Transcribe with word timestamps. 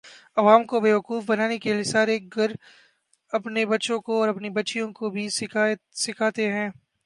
عوام 0.37 0.63
کو 0.65 0.79
بیوقوف 0.79 1.23
بنانے 1.27 1.57
کے 1.59 1.83
سارے 1.83 2.17
گُر 2.37 2.51
اپنے 3.33 3.65
بچوں 3.65 3.99
کو 4.01 4.19
اور 4.19 4.29
اپنی 4.29 4.49
بچیوں 4.49 4.91
کو 4.91 5.09
بھی 5.09 5.27
سیکھاتے 5.29 6.51
ہیں 6.53 6.69